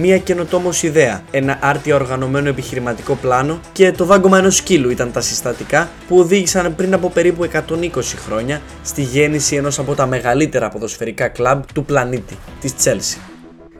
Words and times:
μία 0.00 0.18
καινοτόμο 0.18 0.70
ιδέα, 0.82 1.22
ένα 1.30 1.58
άρτια 1.60 1.94
οργανωμένο 1.94 2.48
επιχειρηματικό 2.48 3.14
πλάνο 3.14 3.60
και 3.72 3.92
το 3.92 4.04
δάγκωμα 4.04 4.38
ενός 4.38 4.56
σκύλου 4.56 4.90
ήταν 4.90 5.12
τα 5.12 5.20
συστατικά 5.20 5.88
που 6.08 6.18
οδήγησαν 6.18 6.74
πριν 6.74 6.94
από 6.94 7.10
περίπου 7.10 7.48
120 7.68 7.88
χρόνια 8.26 8.60
στη 8.82 9.02
γέννηση 9.02 9.56
ενός 9.56 9.78
από 9.78 9.94
τα 9.94 10.06
μεγαλύτερα 10.06 10.68
ποδοσφαιρικά 10.68 11.28
κλαμπ 11.28 11.62
του 11.74 11.84
πλανήτη, 11.84 12.38
της 12.60 12.74
Chelsea. 12.84 13.20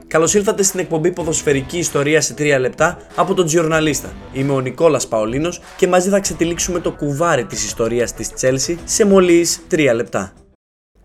Καλώς 0.07 0.35
ήρθατε 0.35 0.63
στην 0.63 0.81
εκπομπή 0.81 1.11
Ποδοσφαιρική 1.11 1.79
Ιστορία 1.79 2.21
σε 2.21 2.35
3 2.39 2.57
λεπτά 2.61 2.99
από 3.15 3.35
τον 3.35 3.47
Τζιορναλίστα. 3.47 4.13
Είμαι 4.33 4.53
ο 4.53 4.61
Νικόλας 4.61 5.09
Παολίνος 5.09 5.61
και 5.77 5.87
μαζί 5.87 6.09
θα 6.09 6.21
ξετυλίξουμε 6.21 6.81
το 6.81 6.93
κουβάρι 6.93 7.45
της 7.45 7.65
ιστορίας 7.65 8.15
της 8.15 8.31
Chelsea 8.41 8.77
σε 8.85 9.05
μόλι 9.05 9.47
3 9.71 9.95
λεπτά. 9.95 10.33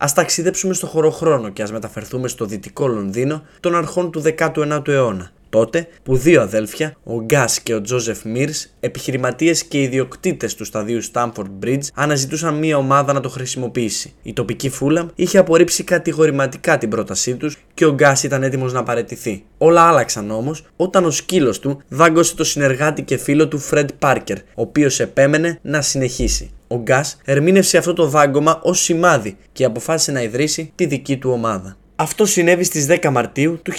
Α 0.06 0.12
ταξιδέψουμε 0.16 0.74
στο 0.74 0.88
χωροχρόνο 0.88 1.50
και 1.50 1.62
ας 1.62 1.72
μεταφερθούμε 1.72 2.28
στο 2.28 2.46
δυτικό 2.46 2.88
Λονδίνο 2.88 3.44
των 3.60 3.76
αρχών 3.76 4.12
του 4.12 4.24
19ου 4.38 4.88
αιώνα. 4.88 5.32
Τότε 5.50 5.88
που 6.04 6.18
δύο 6.18 6.42
αδέλφια, 6.42 6.96
ο 7.04 7.22
Γκάς 7.22 7.60
και 7.60 7.74
ο 7.74 7.82
Τζόζεφ 7.82 8.24
Μίρς, 8.24 8.74
επιχειρηματίες 8.80 9.64
και 9.64 9.82
ιδιοκτήτες 9.82 10.56
του 10.56 10.66
σταδίου 10.66 11.00
Stamford 11.12 11.50
Bridge, 11.64 11.82
αναζητούσαν 11.94 12.58
μία 12.58 12.78
ομάδα 12.78 13.14
να 13.14 13.20
το 13.20 13.30
χρησιμοποιήσει. 13.30 14.14
Η 14.24 14.34
τοπική 14.34 14.70
Φούλαμ 14.70 15.08
είχε 15.16 15.38
απορρίψει 15.38 15.84
κατηγορηματικά 15.84 16.78
την 16.78 16.90
πρότασή 16.90 17.36
τους 17.36 17.58
και 17.74 17.86
ο 17.86 17.94
Γκάς 17.94 18.24
ήταν 18.24 18.44
έτοιμος 18.44 18.74
να 18.74 18.84
παρετηθεί. 18.84 19.44
Όλα 19.58 19.82
άλλαξαν 19.82 20.32
όμως 20.32 20.64
όταν 20.76 21.06
ο 21.06 21.12
σκύλος 21.12 21.60
του 21.60 21.82
δάγκωσε 21.88 22.36
το 22.36 22.44
συνεργάτη 22.44 23.02
και 23.02 23.18
φίλο 23.18 23.48
του 23.48 23.60
Φρεντ 23.60 23.90
Πάρκερ, 24.00 24.38
ο 24.38 24.42
οποίος 24.56 25.00
επέμενε 25.00 25.60
να 25.62 25.82
συνεχίσει. 25.82 26.52
Ο 26.68 26.76
Γκάς 26.78 27.18
ερμήνευσε 27.26 27.78
αυτό 27.78 27.94
το 27.94 28.08
δάγκωμα 28.08 28.60
ως 28.64 28.80
σημάδι 28.80 29.38
και 29.52 29.66
αποφάσισε 29.66 30.12
να 30.12 30.22
ιδρύσει 30.22 30.72
τη 30.76 30.86
δική 30.86 31.18
του 31.18 31.30
ομάδα. 31.30 31.78
Αυτό 31.98 32.26
συνέβη 32.26 32.64
στις 32.64 32.88
10 32.90 33.10
Μαρτίου 33.12 33.60
του 33.64 33.72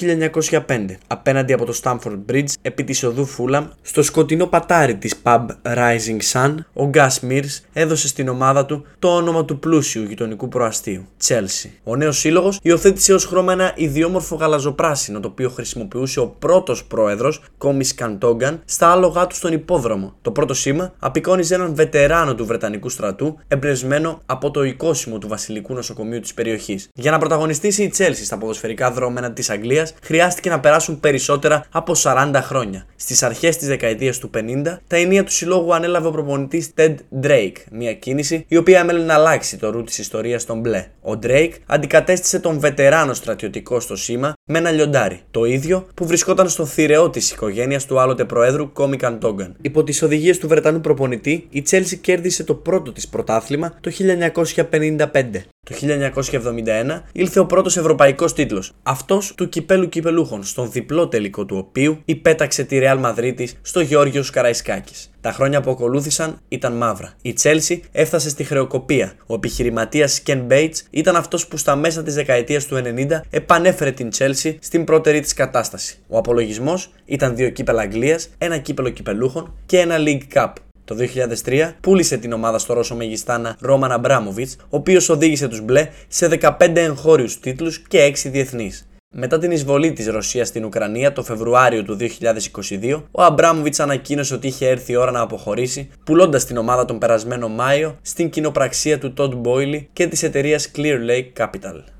1905 0.50 0.60
απέναντι 1.06 1.52
από 1.52 1.64
το 1.64 1.80
Stamford 1.82 2.18
Bridge 2.30 2.44
επί 2.62 2.84
της 2.84 3.02
οδού 3.02 3.28
Fulham 3.38 3.66
στο 3.82 4.02
σκοτεινό 4.02 4.46
πατάρι 4.46 4.96
της 4.96 5.14
pub 5.22 5.46
Rising 5.62 6.18
Sun 6.32 6.54
ο 6.72 6.90
Gus 6.94 7.28
Mears 7.28 7.60
έδωσε 7.72 8.08
στην 8.08 8.28
ομάδα 8.28 8.66
του 8.66 8.86
το 8.98 9.08
όνομα 9.08 9.44
του 9.44 9.58
πλούσιου 9.58 10.02
γειτονικού 10.02 10.48
προαστίου 10.48 11.06
Chelsea. 11.26 11.70
Ο 11.84 11.96
νέος 11.96 12.18
σύλλογος 12.18 12.58
υιοθέτησε 12.62 13.14
ως 13.14 13.24
χρώμα 13.24 13.52
ένα 13.52 13.72
ιδιόμορφο 13.76 14.36
γαλαζοπράσινο 14.36 15.20
το 15.20 15.28
οποίο 15.28 15.50
χρησιμοποιούσε 15.50 16.20
ο 16.20 16.26
πρώτος 16.26 16.84
πρόεδρος 16.84 17.42
Κόμις 17.58 17.94
Καντόγκαν 17.94 18.62
στα 18.64 18.90
άλογά 18.90 19.26
του 19.26 19.34
στον 19.34 19.52
υπόδρομο. 19.52 20.14
Το 20.22 20.30
πρώτο 20.30 20.54
σήμα 20.54 20.92
απεικόνιζε 20.98 21.54
έναν 21.54 21.74
βετεράνο 21.74 22.34
του 22.34 22.46
Βρετανικού 22.46 22.88
στρατού 22.88 23.38
εμπνευσμένο 23.48 24.22
από 24.26 24.50
το 24.50 24.64
οικόσιμο 24.64 25.18
του 25.18 25.28
βασιλικού 25.28 25.74
νοσοκομείου 25.74 26.20
της 26.20 26.34
περιοχής. 26.34 26.88
Για 26.94 27.10
να 27.10 27.18
πρωταγωνιστήσει 27.18 27.82
η 27.82 27.92
Chelsea 27.96 28.05
Chelsea 28.06 28.24
στα 28.24 28.38
ποδοσφαιρικά 28.38 28.90
δρόμενα 28.90 29.32
της 29.32 29.50
Αγγλίας 29.50 29.94
χρειάστηκε 30.02 30.48
να 30.48 30.60
περάσουν 30.60 31.00
περισσότερα 31.00 31.64
από 31.70 31.94
40 31.96 32.30
χρόνια. 32.42 32.86
Στις 32.96 33.22
αρχές 33.22 33.56
της 33.56 33.68
δεκαετίας 33.68 34.18
του 34.18 34.30
50, 34.34 34.80
τα 34.86 34.96
ενία 34.96 35.24
του 35.24 35.32
συλλόγου 35.32 35.74
ανέλαβε 35.74 36.08
ο 36.08 36.10
προπονητής 36.10 36.70
Ted 36.76 36.94
Drake, 37.22 37.56
μια 37.70 37.94
κίνηση 37.94 38.44
η 38.48 38.56
οποία 38.56 38.78
έμελε 38.78 39.04
να 39.04 39.14
αλλάξει 39.14 39.58
το 39.58 39.70
ρου 39.70 39.82
της 39.82 39.98
ιστορίας 39.98 40.44
των 40.44 40.60
μπλε. 40.60 40.86
Ο 41.02 41.18
Drake 41.22 41.52
αντικατέστησε 41.66 42.38
τον 42.38 42.58
βετεράνο 42.60 43.14
στρατιωτικό 43.14 43.80
στο 43.80 43.96
σήμα 43.96 44.32
με 44.44 44.58
ένα 44.58 44.70
λιοντάρι, 44.70 45.20
το 45.30 45.44
ίδιο 45.44 45.86
που 45.94 46.06
βρισκόταν 46.06 46.48
στο 46.48 46.66
θηρεό 46.66 47.10
της 47.10 47.30
οικογένειας 47.30 47.84
του 47.86 48.00
άλλοτε 48.00 48.24
προέδρου 48.24 48.72
Κόμι 48.72 48.96
Καντόγκαν. 48.96 49.56
Υπό 49.62 49.84
τις 49.84 50.02
οδηγίες 50.02 50.38
του 50.38 50.48
Βρετανού 50.48 50.80
προπονητή, 50.80 51.46
η 51.50 51.62
Chelsea 51.70 51.98
κέρδισε 52.00 52.44
το 52.44 52.54
πρώτο 52.54 52.92
της 52.92 53.08
πρωτάθλημα 53.08 53.74
το 53.80 53.90
1955. 53.90 55.46
Το 55.70 55.74
1971 55.80 57.02
ήλθε 57.12 57.38
ο 57.40 57.46
πρώτος 57.46 57.76
ευρωπαϊκός 57.76 58.32
τίτλος, 58.32 58.72
αυτός 58.82 59.34
του 59.34 59.48
κυπέλου 59.48 59.88
κυπελούχων, 59.88 60.44
στον 60.44 60.70
διπλό 60.70 61.08
τελικό 61.08 61.44
του 61.44 61.56
οποίου 61.56 61.98
υπέταξε 62.04 62.64
τη 62.64 62.78
Real 62.82 63.00
Madrid 63.04 63.44
στο 63.62 63.80
Γεώργιος 63.80 64.30
Καραϊσκάκης. 64.30 65.10
Τα 65.20 65.32
χρόνια 65.32 65.60
που 65.60 65.70
ακολούθησαν 65.70 66.40
ήταν 66.48 66.72
μαύρα. 66.72 67.12
Η 67.22 67.34
Chelsea 67.42 67.78
έφτασε 67.92 68.28
στη 68.28 68.44
χρεοκοπία. 68.44 69.12
Ο 69.26 69.34
επιχειρηματίας 69.34 70.22
Ken 70.26 70.46
Bates 70.50 70.76
ήταν 70.90 71.16
αυτός 71.16 71.46
που 71.46 71.56
στα 71.56 71.76
μέσα 71.76 72.02
της 72.02 72.14
δεκαετίας 72.14 72.66
του 72.66 72.76
90 72.76 73.20
επανέφερε 73.30 73.90
την 73.90 74.08
Chelsea 74.18 74.54
στην 74.58 74.84
πρώτερη 74.84 75.20
της 75.20 75.34
κατάσταση. 75.34 75.98
Ο 76.08 76.18
απολογισμός 76.18 76.90
ήταν 77.04 77.36
δύο 77.36 77.50
κύπελα 77.50 77.82
Αγγλίας, 77.82 78.28
ένα 78.38 78.58
κύπελο 78.58 78.88
κυπελούχων 78.88 79.54
και 79.66 79.78
ένα 79.78 79.96
League 79.98 80.34
Cup. 80.34 80.52
Το 80.86 80.96
2003 81.44 81.72
πούλησε 81.80 82.16
την 82.16 82.32
ομάδα 82.32 82.58
στο 82.58 82.74
Ρώσο 82.74 82.94
Μεγιστάνα 82.94 83.56
Ρόμαν 83.60 83.92
Αμπράμοβιτς, 83.92 84.56
ο 84.60 84.76
οποίος 84.76 85.08
οδήγησε 85.08 85.48
τους 85.48 85.60
μπλε 85.60 85.88
σε 86.08 86.28
15 86.28 86.80
εγχώριους 86.80 87.40
τίτλους 87.40 87.78
και 87.78 88.04
6 88.04 88.30
διεθνείς. 88.30 88.88
Μετά 89.14 89.38
την 89.38 89.50
εισβολή 89.50 89.92
της 89.92 90.06
Ρωσίας 90.06 90.48
στην 90.48 90.64
Ουκρανία 90.64 91.12
το 91.12 91.22
Φεβρουάριο 91.22 91.82
του 91.82 91.96
2022, 91.96 93.02
ο 93.10 93.22
Αμπράμοβιτς 93.22 93.80
ανακοίνωσε 93.80 94.34
ότι 94.34 94.46
είχε 94.46 94.68
έρθει 94.68 94.92
η 94.92 94.96
ώρα 94.96 95.10
να 95.10 95.20
αποχωρήσει, 95.20 95.88
πουλώντας 96.04 96.44
την 96.44 96.56
ομάδα 96.56 96.84
τον 96.84 96.98
περασμένο 96.98 97.48
Μάιο 97.48 97.98
στην 98.02 98.30
κοινοπραξία 98.30 98.98
του 98.98 99.14
Todd 99.16 99.42
Boyle 99.42 99.84
και 99.92 100.06
της 100.06 100.22
εταιρείας 100.22 100.70
Clear 100.76 100.98
Lake 101.08 101.44
Capital. 101.44 101.95